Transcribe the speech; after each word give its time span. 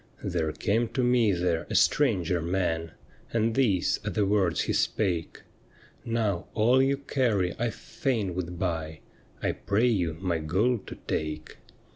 'There 0.23 0.51
came 0.51 0.87
to 0.95 1.03
me 1.03 1.31
there 1.31 1.67
a 1.69 1.75
stranger 1.75 2.41
man, 2.41 2.93
And 3.31 3.53
these 3.53 3.99
are 4.03 4.09
the 4.09 4.25
words 4.25 4.61
he 4.61 4.73
spake:" 4.73 5.41
Now, 6.03 6.47
all 6.55 6.81
you 6.81 6.97
carry 6.97 7.53
I 7.59 7.69
fain 7.69 8.33
would 8.33 8.57
buy, 8.57 9.01
I 9.43 9.51
pray 9.51 9.85
you 9.85 10.17
my 10.19 10.39
gold 10.39 10.87
to 10.87 10.95
take." 11.07 11.57